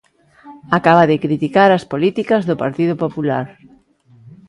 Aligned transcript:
Acaba 0.77 1.03
de 1.11 1.21
criticar 1.25 1.69
as 1.73 1.87
políticas 1.91 2.41
do 2.49 2.59
Partido 2.63 2.93
Popular. 3.03 3.45